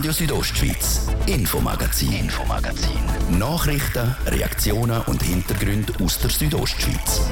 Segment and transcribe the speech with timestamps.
[0.00, 3.38] Radio Südostschweiz, Infomagazin, Infomagazin.
[3.38, 7.28] Nachrichten, Reaktionen und Hintergründe aus der Südostschweiz.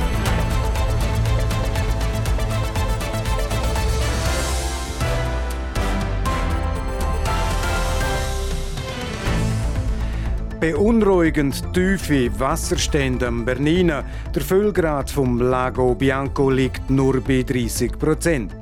[10.60, 14.04] Beunruhigend tiefe Wasserstände am Bernina.
[14.34, 18.54] Der Füllgrad vom Lago Bianco liegt nur bei 30 Prozent.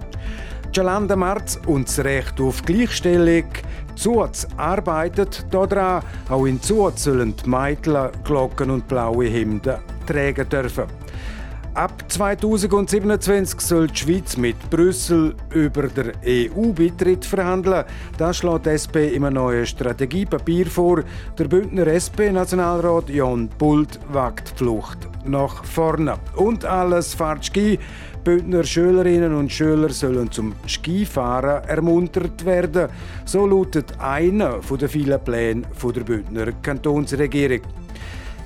[0.76, 3.46] Giolanda Marz und das Recht auf Gleichstellung
[3.96, 6.02] Zuz arbeitet daran.
[6.28, 9.76] Auch in Zuz sollen die Mädchen Glocken und blaue Hemden
[10.06, 10.84] tragen dürfen.
[11.74, 17.84] Ab 2027 soll die Schweiz mit Brüssel über den EU-Beitritt verhandeln.
[18.16, 21.02] Das schlägt die SP im neuen Strategiepapier vor.
[21.38, 26.14] Der Bündner SP-Nationalrat Jan Pult wagt Flucht nach vorne.
[26.36, 27.78] Und alles fährt Ski.
[28.24, 32.88] Bündner Schülerinnen und Schüler sollen zum Skifahren ermuntert werden.
[33.24, 35.62] So lautet einer der vielen Pläne
[35.94, 37.60] der Bündner Kantonsregierung.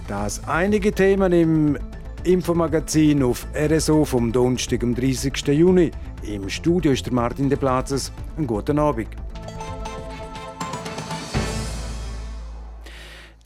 [0.07, 1.79] Das einige Themen im
[2.25, 5.33] Infomagazin auf RSO vom Donnerstag, am 30.
[5.49, 5.91] Juni.
[6.23, 8.13] Im Studio ist der Martin de Platzes.
[8.37, 9.20] Einen guten Abend.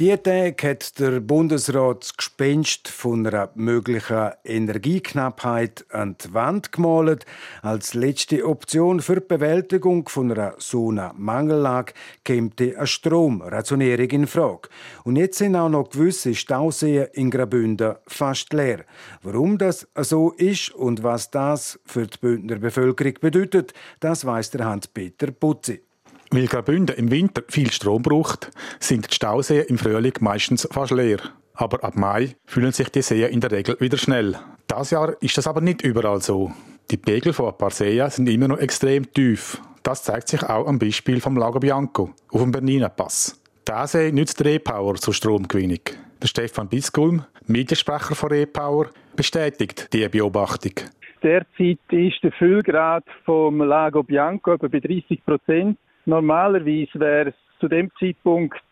[0.00, 7.24] Diese Tage hat der Bundesrat das Gespenst von einer möglichen Energieknappheit an die Wand gemalt.
[7.62, 11.92] Als letzte Option für die Bewältigung von einer so einer Mangellage
[12.26, 14.68] kommt eine Stromrationierung in Frage.
[15.04, 18.86] Und jetzt sind auch noch gewisse Stauseen in Graubünden fast leer.
[19.22, 24.64] Warum das so ist und was das für die Bündner Bevölkerung bedeutet, das weiß der
[24.64, 25.82] Hans-Peter Putzi.
[26.30, 31.18] Weil Graubünden im Winter viel Strom braucht, sind die Stauseen im Frühling meistens fast leer.
[31.54, 34.36] Aber ab Mai fühlen sich die Seen in der Regel wieder schnell.
[34.66, 36.52] Das Jahr ist das aber nicht überall so.
[36.90, 39.60] Die Pegel von ein paar Seen sind immer noch extrem tief.
[39.82, 43.40] Das zeigt sich auch am Beispiel vom Lago Bianco auf dem Bernina Pass.
[43.66, 45.80] Der See nützt Repower zur Stromgewinnung.
[46.22, 50.72] Der Stefan Biskulm, Mediensprecher von Repower, bestätigt diese Beobachtung.
[51.22, 55.78] Derzeit ist der Füllgrad vom Lago Bianco bei 30 Prozent.
[56.06, 58.62] Normalerweise wäre es zu dem Zeitpunkt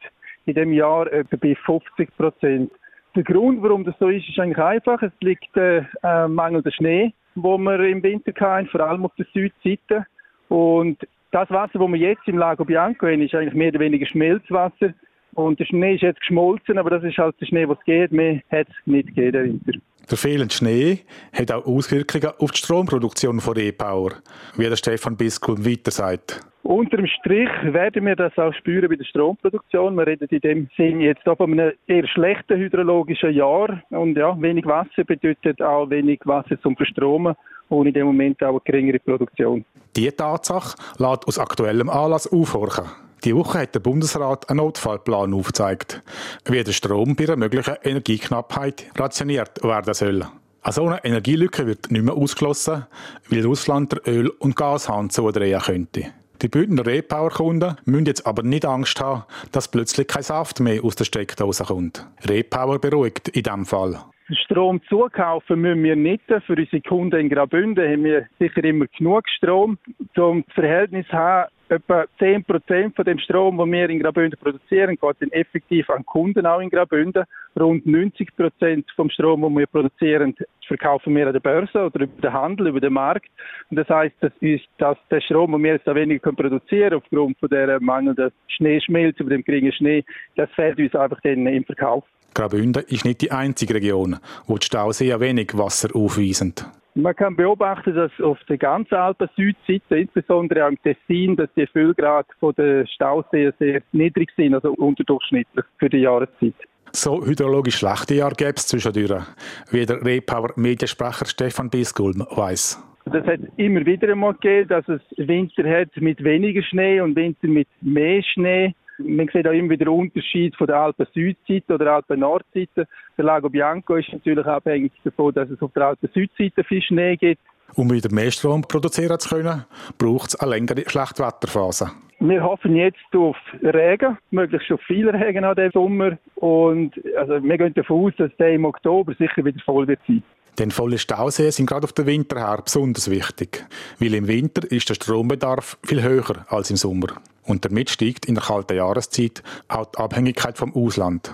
[0.46, 2.72] in dem Jahr etwa bei 50 Prozent.
[3.14, 5.02] Der Grund, warum das so ist, ist eigentlich einfach.
[5.02, 5.82] Es liegt äh,
[6.28, 10.06] mangelnder Schnee, wo wir im Winter hatten, vor allem auf der Südseite.
[10.48, 10.98] Und
[11.30, 14.94] das Wasser, das wir jetzt im Lago Bianco haben, ist eigentlich mehr oder weniger Schmelzwasser.
[15.34, 18.12] Und der Schnee ist jetzt geschmolzen, aber das ist halt der Schnee, was geht.
[18.12, 19.72] Mehr hat es nicht gegeben, der Winter.
[20.10, 21.00] Der fehlende Schnee
[21.32, 24.12] hat auch Auswirkungen auf die Stromproduktion von E-Power,
[24.56, 26.40] wie der Stefan Biskup weiter sagt.
[26.62, 29.96] Unterm Strich werden wir das auch spüren bei der Stromproduktion.
[29.96, 33.82] Wir reden in dem Sinn jetzt auch von einem eher schlechten hydrologischen Jahr.
[33.90, 37.34] Und ja, wenig Wasser bedeutet auch wenig Wasser zum Verstromen
[37.68, 39.64] und in dem Moment auch eine geringere Produktion.
[39.96, 42.84] Diese Tatsache lässt aus aktuellem Anlass aufhorchen.
[43.24, 46.00] Die Woche hat der Bundesrat einen Notfallplan aufgezeigt,
[46.44, 50.26] wie der Strom bei einer möglichen Energieknappheit rationiert werden soll.
[50.62, 52.86] Eine solche Energielücke wird nicht mehr ausgeschlossen,
[53.30, 56.06] weil Russland der Öl- und Gashahn zudrehen könnte.
[56.42, 59.22] Die Bündner Repower-Kunden müssen jetzt aber nicht Angst haben,
[59.52, 62.04] dass plötzlich kein Saft mehr aus der Steckdose kommt.
[62.28, 64.00] Repower beruhigt in diesem Fall.
[64.44, 66.24] Strom zukaufen müssen wir nicht.
[66.26, 69.78] Für unsere Kunden in Graubünden haben wir sicher immer genug Strom.
[70.16, 75.16] Zum Verhältnis haben, etwa 10 Prozent von dem Strom, den wir in Graubünden produzieren, geht
[75.20, 77.24] dann effektiv an Kunden auch in Graubünden.
[77.58, 80.34] Rund 90 Prozent vom Strom, den wir produzieren,
[80.66, 83.30] verkaufen wir an der Börse oder über den Handel, über den Markt.
[83.70, 87.02] Und das heißt, das ist, dass der Strom, den wir jetzt da weniger produzieren können,
[87.02, 90.04] aufgrund von der mangelnden Schneeschmelze, von dem geringen Schnee,
[90.36, 92.04] das fehlt uns einfach dann im Verkauf.
[92.34, 94.16] Graubünden ist nicht die einzige Region,
[94.46, 96.54] wo die Stauseen wenig Wasser aufweisen.
[96.94, 102.26] Man kann beobachten, dass auf der ganzen Alpen-Südseite, insbesondere am Tessin, dass die Füllgrad
[102.58, 106.54] der Stauseen sehr niedrig sind, also unterdurchschnittlich für die Jahreszeit.
[106.92, 109.24] So hydrologisch schlechte Jahre gäbe es zwischendurch,
[109.70, 112.78] wie der Repower-Mediensprecher Stefan Bisgulm weiss.
[113.06, 117.48] Das hat immer wieder einmal gegeben, dass es Winter hat mit weniger Schnee und Winter
[117.48, 118.74] mit mehr Schnee.
[119.04, 122.86] Man sieht auch immer wieder Unterschied von der Alpen-Südseite oder Alpen-Nordseite.
[123.16, 127.40] Der Lago Bianco ist natürlich abhängig davon, dass es auf der Alpen-Südseite viel Schnee gibt.
[127.74, 129.64] Um wieder mehr Strom produzieren zu können,
[129.98, 131.90] braucht es eine längere Schlechtwetterphase.
[132.20, 136.18] Wir hoffen jetzt auf Regen, möglichst schon viel Regen an diesem Sommer.
[136.36, 140.22] Und also wir gehen davon aus, dass der im Oktober sicher wieder voll wird sein.
[140.58, 143.64] Denn volle Stauseen sind gerade auf den Winter her besonders wichtig,
[143.98, 147.08] weil im Winter ist der Strombedarf viel höher als im Sommer.
[147.44, 151.32] Und damit steigt in der kalten Jahreszeit auch die Abhängigkeit vom Ausland.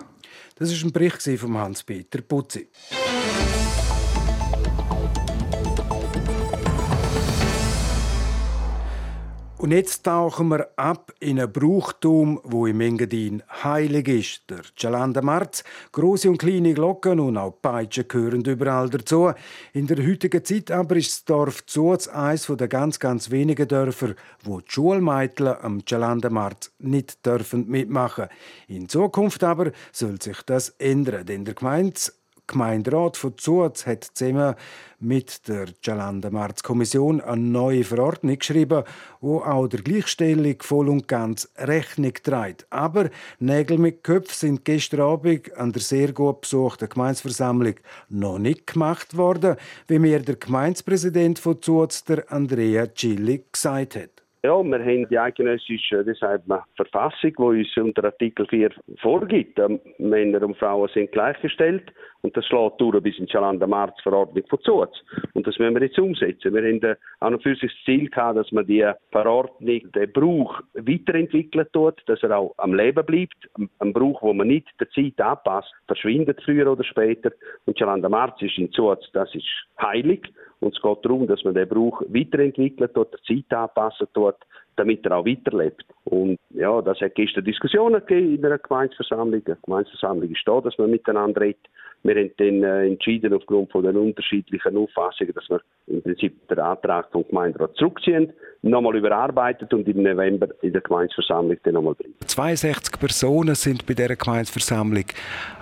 [0.56, 2.68] Das ist ein Bericht von Hans-Peter Putzi.
[9.60, 14.43] Und jetzt tauchen wir ab in ein Brauchtum, wo im Engadin heilig ist.
[14.49, 19.32] Der Jalanda Marz, große und kleine Glocken und auch Peitschen gehören überall dazu.
[19.72, 24.14] In der heutigen Zeit aber ist das Dorf Zuz eines der ganz, ganz wenigen Dörfer,
[24.44, 28.28] wo die Schulmädchen am Jalanda Marz nicht dürfen mitmachen.
[28.69, 31.99] In Zukunft aber soll sich das ändern, denn der Gemeinde
[32.48, 34.56] Gemeinderat von Zuz hat zusammen
[34.98, 38.82] mit der Jalanda-Marz-Kommission eine neue Verordnung geschrieben,
[39.20, 42.66] wo auch der Gleichstellung voll und ganz Rechnung trägt.
[42.70, 47.74] Aber Nägel mit Köpfen sind gestern Abend an der sehr gut besuchten Gemeinsversammlung
[48.08, 49.56] noch nicht gemacht worden,
[49.86, 54.27] wie mir der Gemeindepräsident von Zuz, der Andrea Gilli, gesagt hat.
[54.44, 58.70] Ja, wir haben die eidgenössische wie sagt man, Verfassung, die uns unter Artikel 4
[59.00, 59.58] vorgibt.
[59.58, 61.93] Ähm, Männer und Frauen sind gleichgestellt
[62.23, 64.90] und das schlägt durch bis in die Schalanda-Marz-Verordnung von Zuz.
[65.35, 66.55] Und das müssen wir jetzt umsetzen.
[66.55, 70.61] Wir haben auch noch für sich das Ziel gehabt, dass man die Verordnung, den Brauch
[70.75, 73.49] weiterentwickeln tut, dass er auch am Leben bleibt.
[73.81, 77.32] Ein Brauch, wo man nicht der Zeit anpasst, verschwindet früher oder später.
[77.67, 79.49] Und Schalanda-Marz ist in Zuz, das ist
[79.81, 80.29] heilig.
[80.60, 84.44] Und es geht darum, dass man den Brauch weiterentwickelt dort, der Zeit anpassen dort,
[84.78, 85.84] damit er auch weiterlebt.
[86.04, 89.42] Und ja, das hat gestern Diskussionen gegeben in einer Gemeinsversammlung.
[89.44, 91.66] Eine Gemeinsversammlung ist da, dass man miteinander redet.
[92.04, 96.60] Wir haben dann äh, entschieden, aufgrund von den unterschiedlichen Auffassungen, dass wir im Prinzip den
[96.60, 98.32] Antrag vom Gemeinderat zurückziehen,
[98.62, 102.14] nochmal überarbeitet und im November in der Gemeinsversammlung dann nochmal bringen.
[102.25, 105.06] 62 Personen sind bei dieser Gemeinsversammlung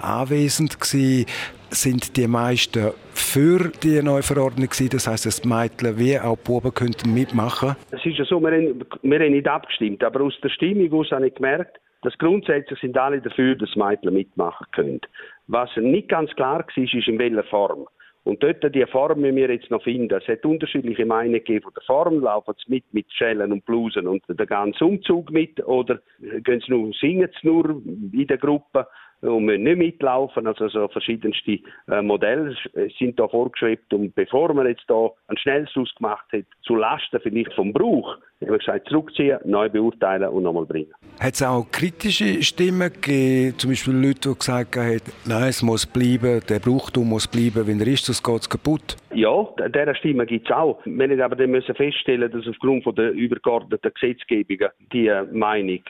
[0.02, 1.26] anwesend gewesen
[1.70, 4.90] sind die meisten für die neue Verordnung gewesen.
[4.90, 7.76] Das heißt, dass die Mädchen wie auch die Buben könnten mitmachen.
[7.90, 11.10] Es ist ja so, wir haben, wir haben nicht abgestimmt, aber aus der Stimmung aus
[11.10, 15.00] habe ich gemerkt, dass grundsätzlich sind alle dafür, dass Mädchen mitmachen können.
[15.48, 17.86] Was nicht ganz klar war, ist in welcher Form.
[18.26, 20.12] Und dort, die Form müssen wir jetzt noch finden.
[20.12, 22.20] Es hat unterschiedliche Meinungen von der Form.
[22.20, 25.64] Laufen sie mit, mit Schellen und Blusen und den ganzen Umzug mit?
[25.64, 28.88] Oder gehen sie nur, singen sie nur in der Gruppe?
[29.20, 30.46] Und müssen nicht mitlaufen.
[30.46, 31.58] Also so verschiedenste
[31.88, 32.54] äh, Modelle
[32.98, 33.92] sind da vorgeschwebt.
[33.92, 38.50] Und bevor man jetzt da einen Schnellschuss gemacht hat, zu Lasten vielleicht vom Brauch, haben
[38.50, 40.92] wir gesagt, zurückziehen, neu beurteilen und nochmal bringen.
[41.18, 45.86] Hat es auch kritische Stimmen gegeben, zum Beispiel Leute, die gesagt haben, nein, es muss
[45.86, 48.96] bleiben, der Brauchtum muss bleiben, wenn er ist, sonst geht es kaputt?
[49.14, 50.78] Ja, dieser Stimme gibt es auch.
[50.84, 55.88] Wir müssen aber dann müssen feststellen, dass aufgrund von der übergeordneten Gesetzgebung die Meinung nicht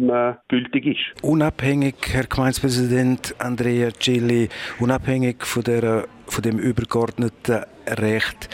[0.00, 1.24] mehr gültig ist.
[1.24, 4.48] Unabhängig, Herr Gemeindepräsident Andrea Cilli,
[4.80, 8.48] unabhängig von der von dem übergeordneten Recht.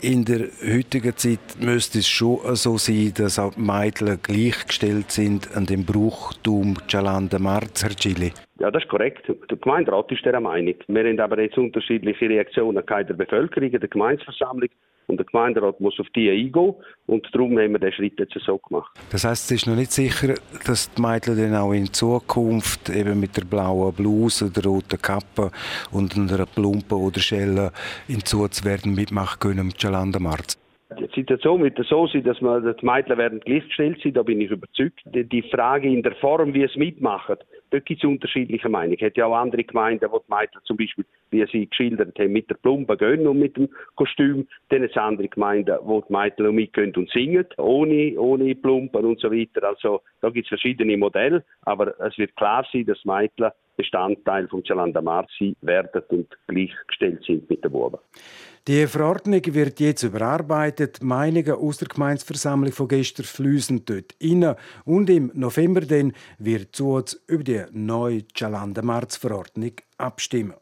[0.00, 5.56] In der heutigen Zeit müsste es schon so sein, dass auch die Mädchen gleichgestellt sind
[5.56, 6.76] an dem Brauchtum
[7.40, 8.32] Marz, Herr Chili.
[8.60, 9.26] Ja, das ist korrekt.
[9.50, 10.74] Der Gemeinderat ist der Meinung.
[10.86, 14.68] Wir haben aber jetzt unterschiedliche Reaktionen der Bevölkerung der Gemeindeversammlung.
[15.08, 16.74] Und der Gemeinderat muss auf die eingehen.
[17.06, 18.92] Und darum haben wir den Schritt jetzt so gemacht.
[19.10, 20.34] Das heißt, es ist noch nicht sicher,
[20.66, 25.50] dass die Mädchen dann auch in Zukunft eben mit der blauen Bluse, der roten Kappe
[25.90, 27.72] und einer Plumpe oder Schelle
[28.06, 30.58] in Zuz werden mitmachen können im Jalandamarz.
[30.98, 34.50] Die Situation wird so sein, dass man, die Mädchen werden gleichgestellt sein, da bin ich
[34.50, 35.00] überzeugt.
[35.06, 37.36] Die Frage in der Form, wie es mitmachen,
[37.70, 38.96] dort gibt es unterschiedliche Meinungen.
[38.98, 42.32] Es hat ja auch andere Gemeinden, wo die Mädchen zum Beispiel, wie sie geschildert haben,
[42.32, 44.46] mit der Plumpe gehen und mit dem Kostüm.
[44.68, 49.04] Dann hat es andere Gemeinden, wo die Mädchen noch mitgehen und singen, ohne, ohne Plumpen
[49.04, 49.68] und so weiter.
[49.68, 54.62] Also da gibt es verschiedene Modelle, aber es wird klar sein, dass Mädchen Bestandteil vom
[54.64, 57.98] Chalanda Marzi werden und gleichgestellt sind mit den Buben.
[58.66, 61.02] Die Verordnung wird jetzt überarbeitet.
[61.02, 64.54] Meinungen aus der Gemeinsversammlung von gestern fließen dort rein.
[64.84, 70.54] Und im November dann wird Zuz über die neue Chalanda-Marz-Verordnung abstimmen.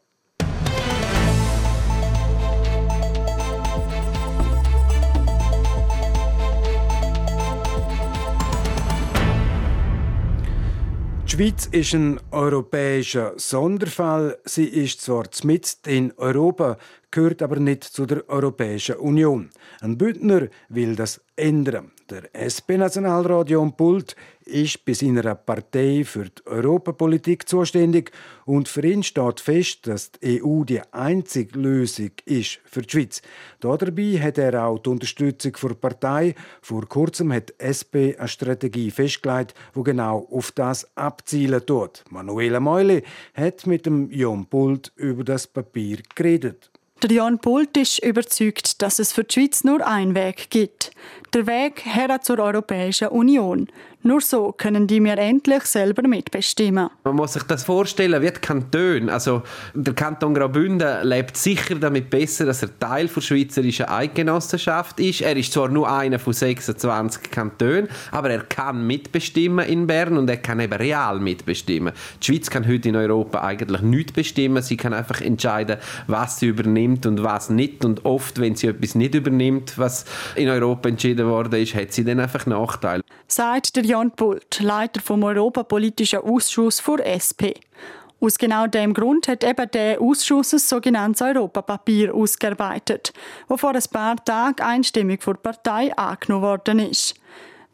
[11.27, 14.39] Die Schweiz ist ein europäischer Sonderfall.
[14.45, 16.77] Sie ist zwar mitten in Europa,
[17.11, 19.49] gehört aber nicht zu der Europäischen Union.
[19.81, 21.91] Ein Bündner will das ändern.
[22.09, 28.11] Der SP-Nationalrat Jon Pult ist bei seiner Partei für die Europapolitik zuständig
[28.45, 33.21] und für ihn steht fest, dass die EU die einzige Lösung ist für die Schweiz.
[33.59, 36.33] Dabei hat er auch die Unterstützung der Partei.
[36.61, 42.05] Vor kurzem hat die SP eine Strategie festgelegt, wo genau auf das abzielen tut.
[42.09, 46.71] Manuela Meuli hat mit dem Jon Pult über das Papier geredet.
[47.03, 50.89] Der Jan Pult ist überzeugt, dass es für die Schweiz nur einen Weg gibt.
[51.31, 53.67] Der Weg her zur Europäischen Union.
[54.07, 56.89] Nur so können die wir endlich selber mitbestimmen.
[57.03, 59.11] Man muss sich das vorstellen wie die Kantone.
[59.11, 65.19] Also der Kanton Graubünden lebt sicher damit besser, dass er Teil der schweizerischen Eidgenossenschaft ist.
[65.19, 70.29] Er ist zwar nur einer von 26 Kantonen, aber er kann mitbestimmen in Bern und
[70.29, 71.91] er kann eben real mitbestimmen.
[72.21, 74.63] Die Schweiz kann heute in Europa eigentlich nichts bestimmen.
[74.63, 77.83] Sie kann einfach entscheiden, was sie übernimmt und was nicht.
[77.83, 82.05] Und oft, wenn sie etwas nicht übernimmt, was in Europa entschieden worden ist, hat sie
[82.05, 83.03] dann einfach Nachteile.
[83.29, 87.57] Sagt der Jan Pult, Leiter vom Europapolitischen Ausschuss für SP.
[88.19, 93.13] Aus genau dem Grund hat eben der Ausschuss ein sogenanntes Europapapier ausgearbeitet,
[93.47, 97.15] das vor ein paar Tagen einstimmig von der Partei angenommen worden ist.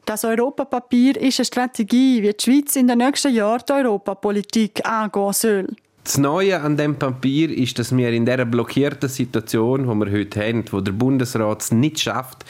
[0.06, 5.34] Das Europapapier ist eine Strategie, wie die Schweiz in den nächsten Jahren die Europapolitik angehen
[5.34, 5.68] soll.
[6.03, 10.46] Das Neue an dem Papier ist, dass wir in dieser blockierten Situation, die wir heute
[10.46, 12.44] haben, wo der Bundesrat es nicht schafft,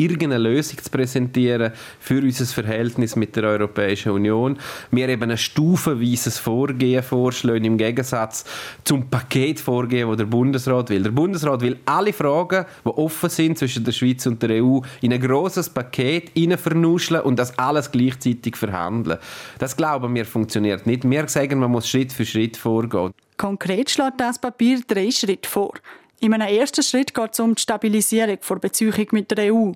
[0.00, 4.58] irgendeine Lösung zu präsentieren für unser Verhältnis mit der Europäischen Union.
[4.90, 8.44] Wir eben ein stufenweises Vorgehen vorschlagen im Gegensatz
[8.84, 11.02] zum Paketvorgehen, das der Bundesrat will.
[11.02, 15.12] Der Bundesrat will alle Fragen, die offen sind zwischen der Schweiz und der EU, in
[15.12, 19.18] ein grosses Paket vernuscheln und das alles gleichzeitig verhandeln.
[19.58, 21.08] Das glauben wir funktioniert nicht.
[21.08, 23.12] Wir sagen, man muss Schritt für Schritt vorgehen.
[23.36, 25.72] Konkret schlägt das Papier drei Schritte vor.
[26.22, 29.72] In einem ersten Schritt geht es um die Stabilisierung der Beziehung mit der EU.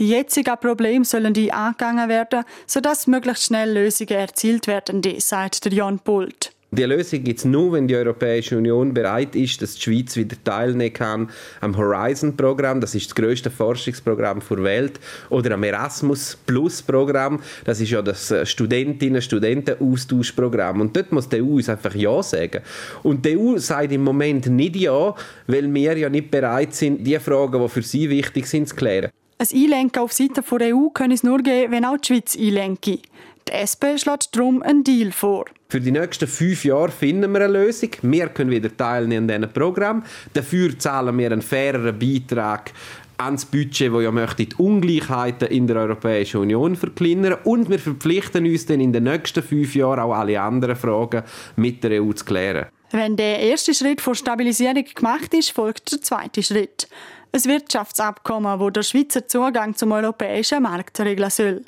[0.00, 5.72] Die jetzigen Probleme sollen die angegangen werden, sodass möglichst schnell Lösungen erzielt werden, sagt der
[5.72, 6.50] Jan Pult.
[6.76, 10.36] Die Lösung gibt es nur, wenn die Europäische Union bereit ist, dass die Schweiz wieder
[10.42, 14.98] teilnehmen kann am Horizon-Programm, das ist das grösste Forschungsprogramm der Welt,
[15.30, 20.80] oder am Erasmus Plus-Programm, das ist ja das äh, Studentinnen-Studenten-Austauschprogramm.
[20.80, 22.62] Und dort muss die EU uns einfach Ja sagen.
[23.04, 25.14] Und die EU sagt im Moment nicht Ja,
[25.46, 29.12] weil wir ja nicht bereit sind, die Fragen, die für sie wichtig sind, zu klären.
[29.38, 32.98] Ein Einlenken auf Seite der EU kann es nur geben, wenn auch die Schweiz einlenke.
[33.48, 35.44] Die SP schlägt darum einen Deal vor.
[35.68, 37.90] Für die nächsten fünf Jahre finden wir eine Lösung.
[38.02, 40.02] Wir können wieder teilnehmen an diesem Programm.
[40.32, 42.72] Dafür zahlen wir einen faireren Beitrag
[43.18, 48.46] ans Budget, wo ja möchte die Ungleichheiten in der Europäischen Union verkleinern und wir verpflichten
[48.46, 51.22] uns dann in den nächsten fünf Jahren auch alle anderen Fragen
[51.56, 52.66] mit der EU zu klären.
[52.96, 56.86] Wenn der erste Schritt vor Stabilisierung gemacht ist, folgt der zweite Schritt
[57.32, 61.64] ein Wirtschaftsabkommen, wo der Schweizer Zugang zum europäischen Markt regeln soll.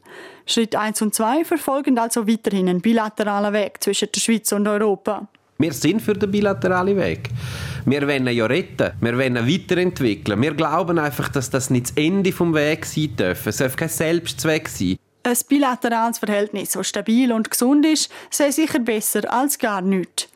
[0.47, 5.27] Schritt 1 und 2 verfolgen also weiterhin einen bilateralen Weg zwischen der Schweiz und Europa.
[5.59, 7.31] Wir sind für den bilateralen Weg.
[7.87, 10.41] Wir wollen ja retten, wir wollen weiterentwickeln.
[10.41, 13.45] Wir glauben einfach, dass das nicht das Ende des Weges sein darf.
[13.49, 14.97] Es darf kein Selbstzweck sein.
[15.25, 20.29] Ein bilaterales Verhältnis, das stabil und gesund ist, sei sicher besser als gar nichts.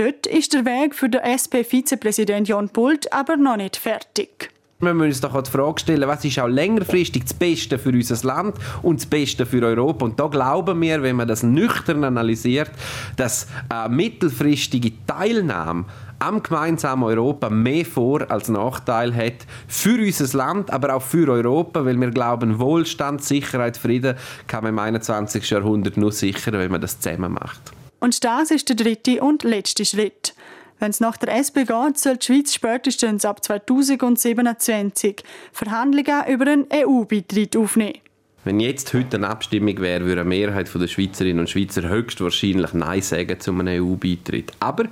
[0.00, 4.48] Dort ist der Weg für den SP-Vizepräsident Jan Pult aber noch nicht fertig.
[4.78, 8.26] Wir müssen uns doch die Frage stellen, was ist auch längerfristig das Beste für unser
[8.26, 10.06] Land und das Beste für Europa.
[10.06, 12.70] Und da glauben wir, wenn man das nüchtern analysiert,
[13.16, 15.84] dass eine mittelfristige Teilnahme
[16.18, 21.84] am gemeinsamen Europa mehr Vor- als Nachteil hat für unser Land, aber auch für Europa,
[21.84, 24.16] weil wir glauben, Wohlstand, Sicherheit, Frieden
[24.46, 25.50] kann man im 21.
[25.50, 27.74] Jahrhundert nur sichern, wenn man das zusammen macht.
[28.00, 30.34] Und das ist der dritte und letzte Schritt.
[30.78, 36.66] Wenn es nach der SP geht, soll die Schweiz spätestens ab 2027 Verhandlungen über einen
[36.72, 37.98] EU-Beitritt aufnehmen.
[38.42, 43.02] Wenn jetzt heute eine Abstimmung wäre, würde eine Mehrheit der Schweizerinnen und Schweizer höchstwahrscheinlich Nein
[43.02, 44.52] sagen zu einem EU-Beitritt.
[44.60, 44.84] Aber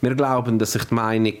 [0.00, 1.36] wir glauben, dass sich die Meinung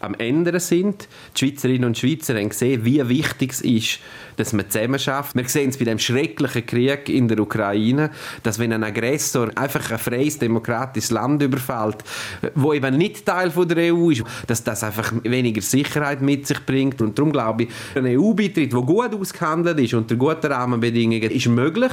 [0.00, 1.08] am Ende sind.
[1.36, 3.98] Die Schweizerinnen und Schweizer haben gesehen, wie wichtig es ist,
[4.36, 5.36] dass man zusammen schafft.
[5.36, 8.10] Wir sehen es bei dem schrecklichen Krieg in der Ukraine,
[8.42, 11.98] dass wenn ein Aggressor einfach ein freies, demokratisches Land überfällt,
[12.54, 16.64] wo eben nicht Teil von der EU ist, dass das einfach weniger Sicherheit mit sich
[16.64, 17.00] bringt.
[17.00, 21.92] Und darum glaube ich, ein EU-Beitritt, der gut ausgehandelt ist, unter guten Rahmenbedingungen, ist möglich.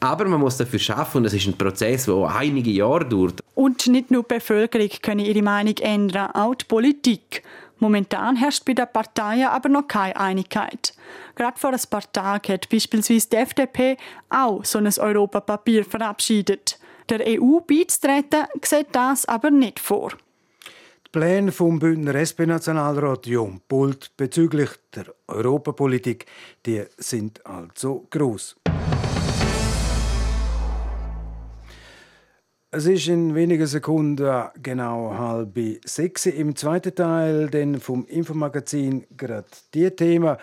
[0.00, 3.40] Aber man muss dafür schaffen und es ist ein Prozess, der einige Jahre dauert.
[3.54, 7.42] Und nicht nur die Bevölkerung können ihre Meinung ändern, auch die Politik.
[7.78, 10.94] Momentan herrscht bei den Parteien aber noch keine Einigkeit.
[11.34, 13.96] Gerade vor ein paar Tagen hat beispielsweise die FDP
[14.30, 16.78] auch so ein Europapapier verabschiedet.
[17.08, 20.12] Der EU beizutreten sieht das aber nicht vor.
[21.06, 26.26] Die Pläne vom Bündner SP-Nationalrat Jon Pult bezüglich der Europapolitik
[26.64, 28.56] die sind also groß.
[32.76, 36.26] Es ist in wenigen Sekunden genau halb sechs.
[36.26, 40.36] Im zweiten Teil denn vom Infomagazin gerade die Thema.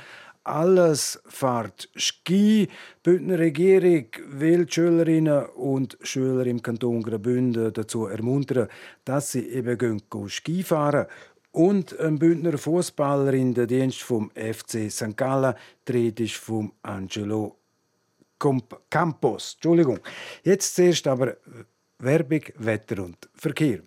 [0.43, 2.65] Alles fährt Ski.
[2.65, 2.69] Die
[3.03, 8.67] Bündner Regierung will die Schülerinnen und Schüler im Kanton Graubünden dazu ermuntern,
[9.05, 11.05] dass sie eben gehen, Ski fahren.
[11.51, 15.15] und ein Bündner Fußballer in der Dienst vom FC St.
[15.15, 15.53] Gallen.
[15.87, 17.57] Rede ist vom Angelo
[18.89, 19.53] Campos.
[19.53, 19.99] Entschuldigung.
[20.43, 21.37] Jetzt zuerst aber
[22.03, 23.79] Werbung, Wetter und Verkehr.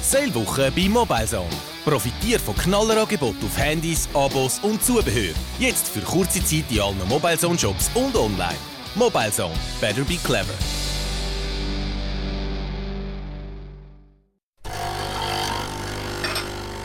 [0.00, 1.50] Salewoche bei MobileZone.
[1.84, 5.34] Profitiert von Knallerangeboten auf Handys, Abos und Zubehör.
[5.58, 8.56] Jetzt für kurze Zeit in allen MobileZone-Shops und online.
[8.94, 9.54] MobileZone.
[9.80, 10.54] Better be clever.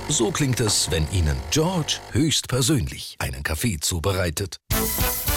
[0.10, 4.58] So klingt es, wenn Ihnen George höchstpersönlich einen Kaffee zubereitet.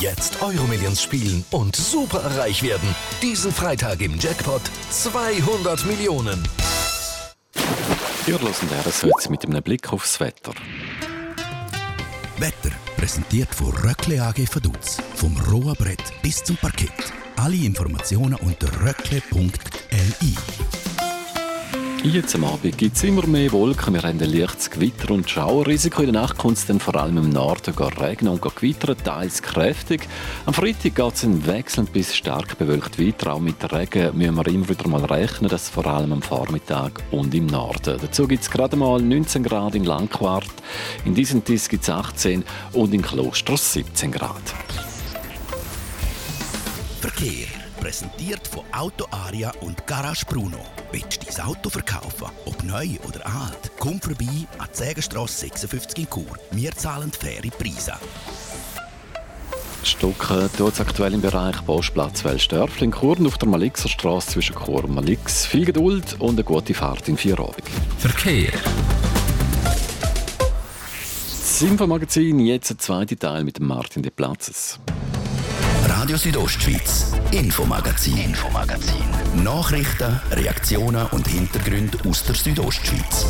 [0.03, 2.93] Jetzt Euromillions spielen und super reich werden.
[3.23, 6.43] Diesen Freitag im Jackpot 200 Millionen.
[8.27, 8.53] Wir hören
[8.85, 10.55] RSO mit einem Blick aufs Wetter.
[12.39, 15.01] Wetter präsentiert von Röckle AG Vaduz.
[15.15, 17.13] Vom rohen Brett bis zum Parkett.
[17.37, 20.35] Alle Informationen unter röckle.li.
[22.05, 23.95] Jetzt am Abend gibt es immer mehr Wolken.
[23.95, 26.03] Wir haben ein leichtes Gewitter und Schauerrisiko.
[26.03, 30.09] In der Nacht kommt es dann vor allem im Norden regnen und gewittern, teils kräftig.
[30.45, 33.35] Am Freitag geht es wechselnd bis stark bewölkt weiter.
[33.35, 37.33] Auch mit Regen müssen wir immer wieder mal rechnen, das vor allem am Vormittag und
[37.37, 37.99] im Norden.
[38.01, 40.51] Dazu gibt es gerade mal 19 Grad in Langquart,
[41.05, 42.43] in Disentis gibt es 18
[42.73, 44.43] und in Klosters 17 Grad.
[47.01, 50.59] Verkehr präsentiert von Auto Aria und Garage Bruno.
[50.93, 52.29] Willst du dein Auto verkaufen?
[52.45, 53.73] Ob neu oder alt?
[53.81, 56.39] Komm vorbei an die Sägenstrasse 56 in Chur.
[56.53, 57.95] Wir zahlen faire Preise.
[59.83, 64.55] Stocken tut aktuell im Bereich Postplatz Welsdörfli in Chur und auf der Malixer Straße zwischen
[64.55, 65.45] Chur und Malix.
[65.45, 67.69] Viel Geduld und eine gute Fahrt in Vierabend.
[67.99, 68.53] Verkehr.
[71.31, 74.79] Das Infomagazin, jetzt der zweite Teil mit Martin de Platzes.
[75.95, 79.05] Radio Südostschweiz, Infomagazin, Infomagazin.
[79.45, 83.27] Nachrichten, Reaktionen und Hintergründe aus der Südostschweiz.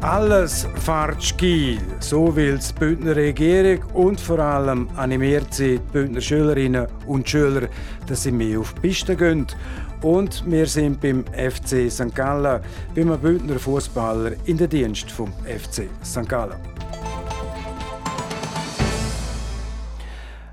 [0.00, 6.20] Alles fährt Ski, so will die Bündner Regierung und vor allem animiert sie die Bündner
[6.20, 7.68] Schülerinnen und Schüler,
[8.06, 9.46] dass sie mehr auf die Piste gehen.
[10.06, 12.14] Und wir sind beim FC St.
[12.14, 12.62] Gallen,
[12.94, 16.28] beim Bündner Fußballer in der Dienst vom FC St.
[16.28, 16.60] Gallen.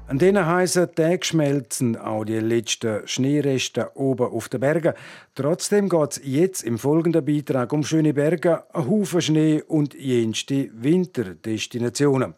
[0.08, 4.94] An diesen heißen Tagen schmelzen auch die letzten Schneereste oben auf den Bergen.
[5.36, 10.72] Trotzdem geht es jetzt im folgenden Beitrag um schöne Berge, einen Haufen Schnee und jenste
[10.74, 12.34] Winterdestinationen.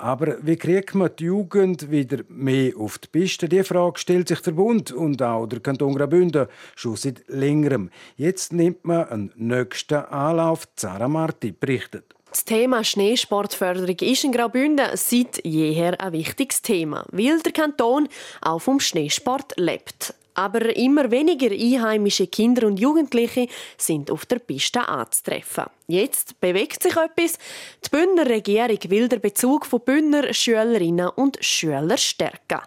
[0.00, 3.50] Aber wie kriegt man die Jugend wieder mehr auf die Piste?
[3.50, 7.90] Die Frage stellt sich der Bund und auch der Kanton Graubünden schon seit längerem.
[8.16, 10.66] Jetzt nimmt man einen nächsten Anlauf.
[10.74, 12.14] Zara Marti berichtet.
[12.30, 18.08] Das Thema Schneesportförderung ist in Graubünden seit jeher ein wichtiges Thema, weil der Kanton
[18.40, 20.14] auch vom Schneesport lebt.
[20.32, 25.64] Aber immer weniger einheimische Kinder und Jugendliche sind auf der Piste anzutreffen.
[25.90, 27.36] Jetzt bewegt sich etwas.
[27.84, 32.60] Die Bündner Regierung will den Bezug von Bündner Schülerinnen und Schülern stärken.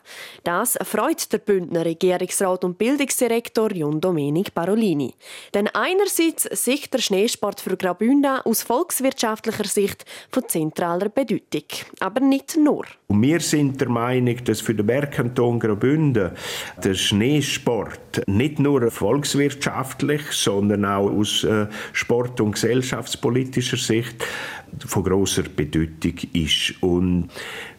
[0.44, 5.14] Das freut der Bündner Regierungsrat und Bildungsdirektor Jon Domenic Parolini.
[5.54, 11.64] Denn einerseits sieht der Schneesport für Graubünden aus volkswirtschaftlicher Sicht von zentraler Bedeutung.
[12.02, 12.86] Aber nicht nur.
[13.08, 16.32] wir sind der Meinung, dass für den Bergkanton Graubünden
[16.84, 24.26] der Schneesport nicht nur volkswirtschaftlich, sondern auch aus äh, Sport- und Gesellschafts wirtschaftspolitischer Sicht
[24.86, 26.74] von großer Bedeutung ist.
[26.82, 27.30] Und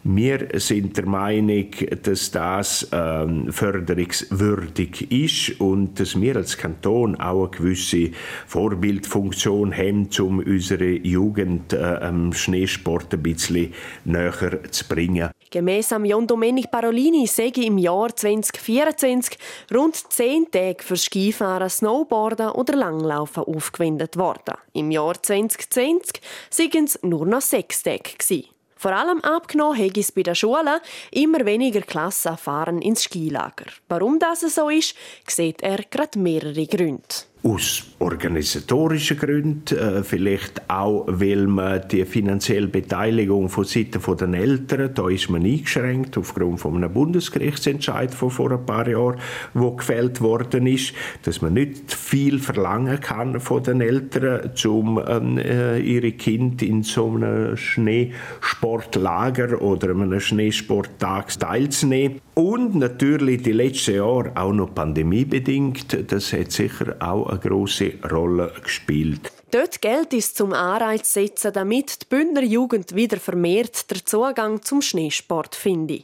[0.05, 1.67] wir sind der Meinung,
[2.03, 8.11] dass das ähm, förderungswürdig ist und dass wir als Kanton auch eine gewisse
[8.47, 13.73] Vorbildfunktion haben, um unsere Jugend äh, Schneesport ein bisschen
[14.05, 15.31] näher zu bringen.
[15.51, 19.39] Gemäss am Jon Domenic Parolini sei im Jahr 2024
[19.75, 24.57] rund zehn Tage für Skifahren, Snowboarden oder Langlaufen aufgewendet worden.
[24.73, 28.49] Im Jahr 2020 seien es nur noch sechs Tage gewesen.
[28.77, 30.79] Vor allem abgenommen hat es bei den Schulen.
[31.11, 33.67] Immer weniger Klassen fahren ins Skilager.
[33.89, 34.95] Warum das so ist,
[35.27, 37.03] sieht er gerade mehrere Gründe.
[37.47, 44.95] Aus organisatorischen Gründen, äh, vielleicht auch, weil man die finanzielle Beteiligung von Seiten der Eltern,
[44.95, 49.19] da ist man eingeschränkt aufgrund von einem Bundesgerichtsentscheid von vor ein paar Jahren,
[49.53, 55.37] wo gefällt worden ist, dass man nicht viel verlangen kann von den Eltern, um ähm,
[55.37, 62.23] äh, ihre Kinder in so einem Schneesportlager oder einem Schneesporttag teilzunehmen.
[62.35, 68.53] Und natürlich die letzten Jahre auch noch pandemiebedingt, das hat sicher auch eine große Rolle
[68.61, 69.31] gespielt.
[69.55, 74.83] Dort gilt es zum Anreiz setzen, damit die Bündner Jugend wieder vermehrt den Zugang zum
[74.83, 76.03] Schneesport finde.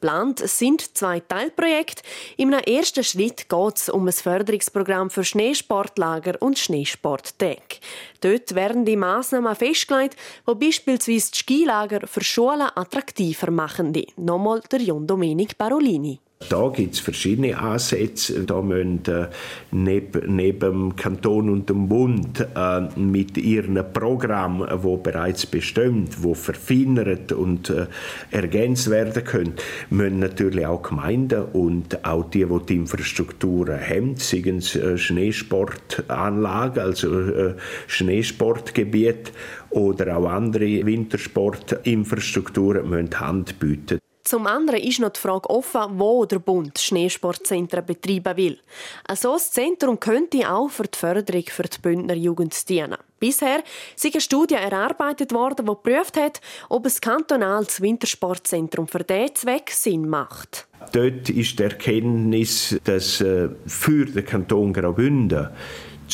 [0.00, 2.04] Plant sind zwei Teilprojekte.
[2.36, 7.80] Im ersten Schritt geht es um ein Förderungsprogramm für Schneesportlager und Schneesporttag.
[8.22, 10.16] Dort werden die Massnahmen festgelegt,
[10.48, 13.92] die beispielsweise die Skilager für Schulen attraktiver machen.
[14.16, 16.20] Nochmal der John Domenic Barolini.
[16.48, 18.44] Da gibt es verschiedene Ansätze.
[18.44, 19.26] Da müssen äh,
[19.70, 26.34] neben, neben dem Kanton und dem Bund äh, mit ihren Programmen, wo bereits bestimmt, wo
[26.34, 27.86] verfeinert und äh,
[28.30, 29.54] ergänzt werden können,
[29.90, 36.82] müssen natürlich auch Gemeinden und auch die, die die Infrastrukturen haben, seien es äh, Schneesportanlagen,
[36.82, 37.54] also äh,
[37.86, 39.32] Schneesportgebiet
[39.70, 43.98] oder auch andere Wintersportinfrastrukturen, müssen Hand bieten.
[44.24, 48.58] Zum anderen ist noch die Frage offen, wo der Bund Schneesportzentren betreiben will.
[49.04, 52.96] Ein solches Zentrum könnte auch für die Förderung für die Bündner Jugend dienen.
[53.18, 53.62] Bisher
[53.96, 59.70] ist eine Studie erarbeitet worden, die geprüft hat, ob ein kantonales Wintersportzentrum für diesen Zweck
[59.70, 60.66] Sinn macht.
[60.92, 65.48] Dort ist die Erkenntnis, dass äh, für den Kanton Graubünden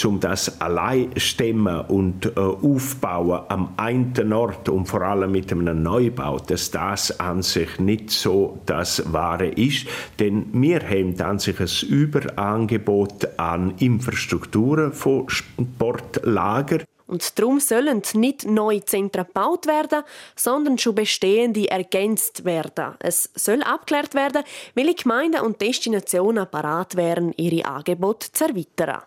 [0.05, 5.83] um das allein stemmen und äh, aufbauen am einen Ort und vor allem mit einem
[5.83, 9.87] Neubau, dass das an sich nicht so das Wahre ist.
[10.19, 16.81] Denn wir haben an sich ein Überangebot an Infrastrukturen von Sportlager.
[17.09, 20.03] Und darum sollen nicht neue Zentren gebaut werden,
[20.37, 22.95] sondern schon bestehende ergänzt werden.
[23.01, 29.03] Es soll abgeklärt werden, welche Gemeinden und Destinationen parat wären, ihre Angebote zu erweitern.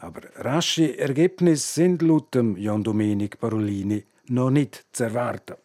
[0.00, 5.56] Aber rasche Ergebnisse sind laut Jan Domenic Parolini noch nicht zu erwarten.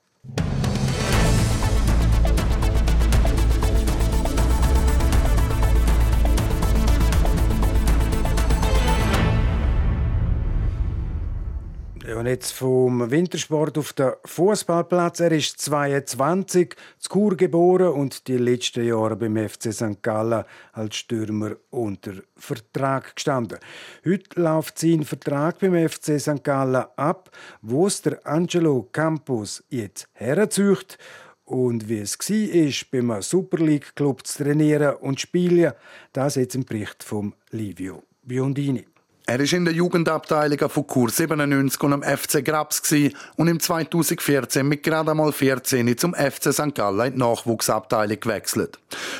[12.07, 15.21] Ja, und jetzt vom Wintersport auf den Fußballplatz.
[15.21, 20.03] Er ist 22, zu Chur geboren und die letzten Jahre beim FC St.
[20.03, 23.57] Gallen als Stürmer unter Vertrag gestanden.
[24.05, 26.43] Heute läuft sein Vertrag beim FC St.
[26.43, 27.31] Gallen ab,
[27.63, 30.99] wo es der Angelo Campos jetzt herzücht.
[31.43, 35.73] Und wie es war, beim Super League Club zu trainieren und zu spielen,
[36.13, 38.85] das jetzt im Bericht von Livio Biondini.
[39.27, 42.93] Er war in der Jugendabteilung von Kur 97 und am FC Grabs
[43.38, 46.75] und im 2014 mit gerade einmal 14 zum FC St.
[46.75, 48.77] Gallen in die Nachwuchsabteilung gewechselt.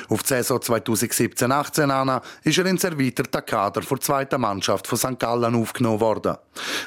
[0.08, 4.96] Auf die Saison 2017-18 an ist er ins erweiterte Kader für die zweite Mannschaft von
[4.96, 5.18] St.
[5.18, 6.36] Gallen aufgenommen worden.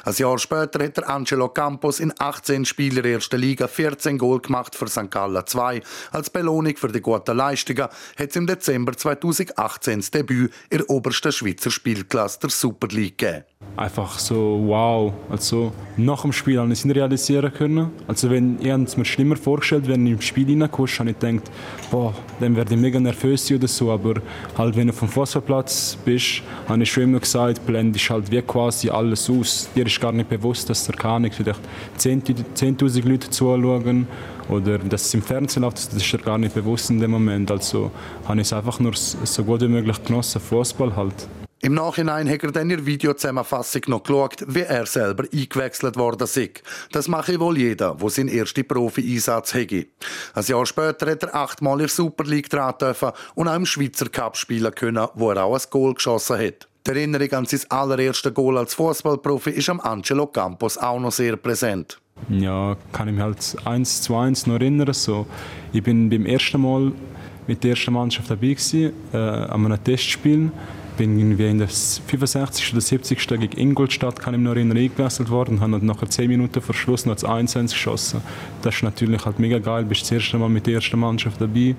[0.05, 4.39] Ein Jahr später hat der Angelo Campos in 18 Spielen der ersten Liga 14 Goal
[4.39, 5.11] gemacht für St.
[5.11, 5.81] Gallen 2.
[6.11, 10.89] Als Belohnung für die guten Leistungen hat es im Dezember 2018 das Debüt in der
[10.89, 13.43] obersten Schweizer Spielklasse der Super League gegeben.
[13.75, 15.13] Einfach so, wow.
[15.29, 17.91] Also, nach dem Spiel habe ich es realisieren können.
[18.07, 21.49] Also, wenn ich es mir schlimmer vorgestellt wenn ich im Spiel reinkommst, habe ich gedacht,
[21.89, 23.91] boah, dann werde ich mega nervös sein oder so.
[23.91, 24.15] Aber
[24.57, 28.89] halt, wenn du vom Fußballplatz bist, habe ich schon immer gesagt, blendest halt wie quasi
[28.89, 29.69] alles aus.
[29.75, 31.61] Dir ist gar nicht bewusst, dass da keine vielleicht
[31.97, 34.07] 10.000 Leute zuschauen
[34.49, 37.51] oder dass es im Fernsehen läuft, das ist dir gar nicht bewusst in dem Moment.
[37.51, 37.91] Also
[38.27, 41.27] habe ich es einfach nur so gut wie möglich genossen, Fußball halt.
[41.61, 46.23] Im Nachhinein hat er dann in der Videozusammenfassung noch geschaut, wie er selber eingewechselt worden
[46.23, 46.63] ist.
[46.93, 49.87] Das mache wohl jeder, der seinen ersten Profi-Einsatz hätte.
[50.35, 52.95] Ein Jahr später hat er achtmal in der Super League treten
[53.35, 56.69] und auch im Schweizer Cup spielen können, wo er auch ein Goal geschossen hat.
[56.87, 61.35] Die Erinnerung an sein allererste Goal als Fußballprofi ist am Angelo Campos auch noch sehr
[61.35, 61.99] präsent.
[62.29, 64.93] Ja, kann ich mich halt eins zu eins noch erinnern.
[64.93, 65.27] So,
[65.73, 66.93] ich bin beim ersten Mal
[67.47, 70.51] mit der ersten Mannschaft dabei gewesen, äh, an einem Testspiel
[70.99, 72.73] bin irgendwie in der 65.
[72.73, 73.25] oder 70.
[73.25, 76.75] gegen Ingolstadt kann ich mich noch erinnern, eingewechselt worden habe dann nachher 10 Minuten vor
[76.75, 78.21] Schluss noch 1-1 geschossen.
[78.61, 81.73] Das ist natürlich halt mega geil, bist das erste Mal mit der ersten Mannschaft dabei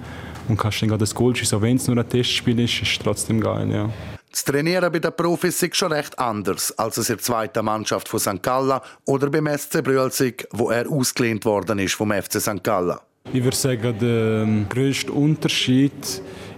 [0.49, 3.03] und kannst dann gerade das Goal schießen, auch wenn es nur ein Testspiel ist, ist
[3.03, 3.91] trotzdem geil, ja.
[4.31, 8.09] Das Trainieren bei den Profis ist schon recht anders als es in der zweiten Mannschaft
[8.09, 8.43] von St.
[8.43, 12.65] Gallen oder beim SC Brülsig, wo er ausgelehnt worden ist vom FC St.
[12.65, 12.97] Gallen.
[13.33, 15.93] Ich würde sagen, der ähm, größte Unterschied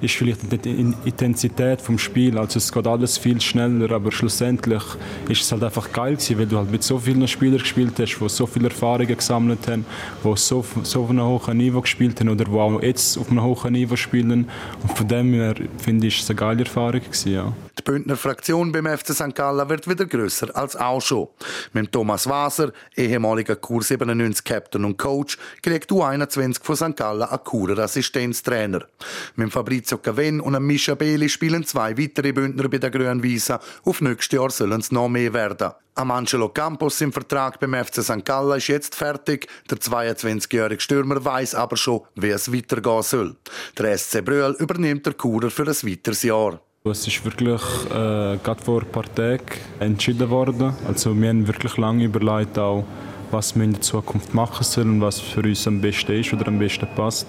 [0.01, 2.39] ist vielleicht die Intensität vom Spiel.
[2.39, 4.83] Also es geht alles viel schneller, aber schlussendlich
[5.29, 8.19] ist es halt einfach geil gewesen, weil du halt mit so vielen Spielern gespielt hast,
[8.19, 9.85] die so viele Erfahrungen gesammelt haben,
[10.25, 13.43] die so, so auf einem hohen Niveau gespielt haben oder die auch jetzt auf einem
[13.43, 14.49] hohen Niveau spielen.
[14.83, 17.53] Und von dem her finde ich es eine geile Erfahrung gewesen, ja.
[17.85, 19.35] Die Bündner Fraktion beim FC St.
[19.35, 21.27] Gallen wird wieder grösser als auch schon.
[21.73, 26.97] Mit Thomas Waser, ehemaliger Kur 97 Captain und Coach, kriegt U21 von St.
[26.97, 28.87] Gallen einen Kurer Assistenztrainer.
[29.35, 33.59] Mit Fabrizio Cavin und Mischa Beli spielen zwei weitere Bündner bei der Grünen Wiese.
[33.85, 35.73] Auf nächstes Jahr sollen es noch mehr werden.
[35.97, 38.25] Am Angelo Campos im Vertrag beim FC St.
[38.25, 39.49] Gallen ist jetzt fertig.
[39.69, 43.37] Der 22-jährige Stürmer weiß aber schon, wie es weitergehen soll.
[43.77, 46.61] Der SC Brühl übernimmt der Kurer für ein weiteres Jahr.
[46.85, 49.45] Es ist wirklich äh, gerade vor ein paar Tagen
[49.79, 50.75] entschieden worden.
[50.85, 52.85] Also wir haben wirklich lange überlegt, auch,
[53.31, 56.59] was wir in der Zukunft machen sollen was für uns am besten ist oder am
[56.59, 57.29] besten passt.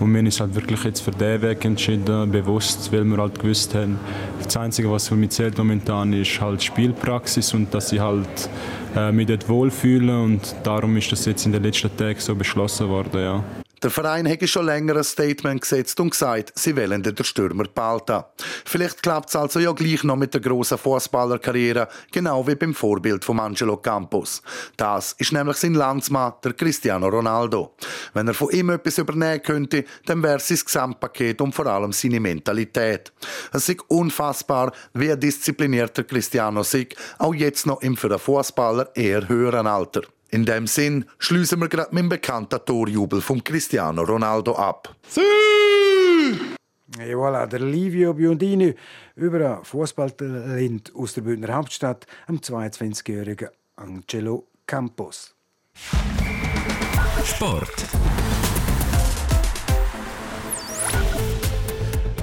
[0.00, 3.38] Und wir haben uns halt wirklich jetzt für diesen Weg entschieden, bewusst, weil wir halt
[3.38, 4.00] gewusst haben,
[4.42, 8.50] das Einzige, was für mich zählt momentan, ist halt Spielpraxis und dass ich halt
[8.96, 12.88] äh, mich dort wohlfühle und darum ist das jetzt in den letzten Tagen so beschlossen
[12.88, 13.44] worden, ja.
[13.82, 18.24] Der Verein hätte schon länger ein Statement gesetzt und gesagt, sie wollen den Stürmer behalten.
[18.64, 23.24] Vielleicht klappt es also ja gleich noch mit der grossen Fußballerkarriere, genau wie beim Vorbild
[23.24, 24.42] von Angelo Campos.
[24.76, 27.74] Das ist nämlich sein Landsmann, der Cristiano Ronaldo.
[28.14, 31.92] Wenn er von ihm etwas übernehmen könnte, dann wäre es sein Gesamtpaket und vor allem
[31.92, 33.12] seine Mentalität.
[33.52, 38.90] Es ist unfassbar, wie diszipliniert der Cristiano sich, auch jetzt noch im für einen Fußballer
[38.96, 40.02] eher höheren Alter.
[40.30, 44.94] In dem Sinn schließen wir gerade mit dem bekannten Torjubel von Cristiano Ronaldo ab.
[46.98, 48.74] Et voilà, der Livio Biondini
[49.16, 55.34] über ein Fußballtalent aus der Bündner Hauptstadt, am 22-jährigen Angelo Campos.
[57.24, 57.86] Sport.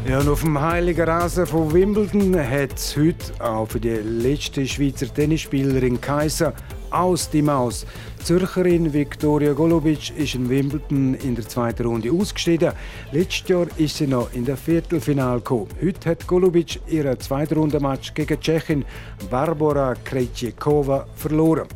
[0.07, 4.67] Ja, und auf dem heiligen Rasen von Wimbledon hat es heute auch für die letzte
[4.67, 6.53] Schweizer Tennisspielerin Kaiser
[6.91, 7.85] aus die Maus.
[8.19, 12.73] Die Zürcherin Viktoria Golubic ist in Wimbledon in der zweiten Runde ausgeschieden.
[13.11, 15.67] Letztes Jahr ist sie noch in der Viertelfinale gekommen.
[15.81, 18.85] Heute hat Golubic ihren zweiten Rundenmatch gegen Tschechin
[19.29, 21.67] Barbara Krejcikova verloren.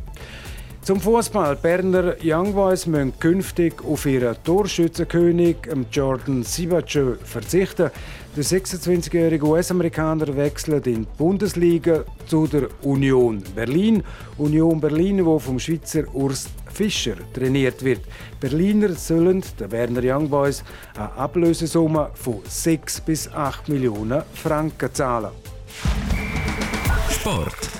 [0.82, 1.56] Zum Fußball.
[1.56, 5.56] Berner Young Boys müssen künftig auf ihren Torschützenkönig
[5.92, 7.90] Jordan Sibacho verzichten.
[8.36, 14.04] Der 26-jährige US-Amerikaner wechselt in die Bundesliga zu der Union Berlin.
[14.38, 18.02] Union Berlin, wo vom Schweizer Urs Fischer trainiert wird.
[18.38, 20.62] Berliner sollen den Berner Young Boys
[20.94, 25.30] eine Ablösesumme von 6 bis 8 Millionen Franken zahlen.
[27.10, 27.79] Sport.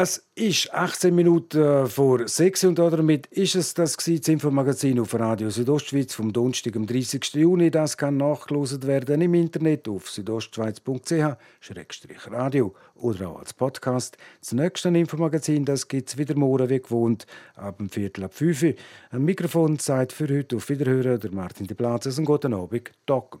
[0.00, 6.14] Es ist 18 Minuten vor 6 und damit ist es das, Infomagazin auf Radio Südostschweiz
[6.14, 7.34] vom Donnerstag, am 30.
[7.34, 7.72] Juni.
[7.72, 14.16] Das kann nachgelost werden im Internet auf südostschweiz.ch-radio oder auch als Podcast.
[14.38, 18.74] Das nächste Infomagazin gibt es wieder morgen wie gewohnt ab dem Viertel ab 5 Uhr.
[19.10, 22.92] Am Mikrofon Zeit für heute auf Wiederhören der Martin de Platzes und guten Abend.
[23.04, 23.40] Doc.